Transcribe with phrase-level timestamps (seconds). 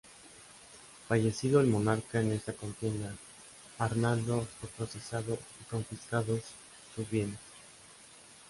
[1.07, 3.13] Fallecido el monarca en esta contienda,
[3.77, 6.41] Arnaldo fue procesado y confiscados
[6.95, 7.37] sus bienes.